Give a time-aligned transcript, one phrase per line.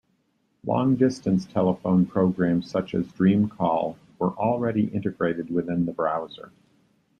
[0.65, 6.51] Long-distance telephone programs such as Dreamcall were already integrated within the browser.